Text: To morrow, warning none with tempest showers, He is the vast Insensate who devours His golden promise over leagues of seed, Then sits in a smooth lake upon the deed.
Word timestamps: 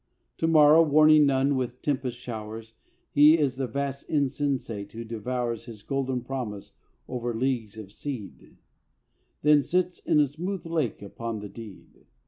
To 0.39 0.47
morrow, 0.47 0.81
warning 0.81 1.27
none 1.27 1.55
with 1.55 1.83
tempest 1.83 2.17
showers, 2.17 2.73
He 3.11 3.37
is 3.37 3.55
the 3.57 3.67
vast 3.67 4.09
Insensate 4.09 4.91
who 4.93 5.03
devours 5.03 5.65
His 5.65 5.83
golden 5.83 6.21
promise 6.21 6.75
over 7.07 7.35
leagues 7.35 7.77
of 7.77 7.91
seed, 7.91 8.57
Then 9.43 9.61
sits 9.61 9.99
in 9.99 10.19
a 10.19 10.25
smooth 10.25 10.65
lake 10.65 11.03
upon 11.03 11.37
the 11.37 11.49
deed. 11.49 12.07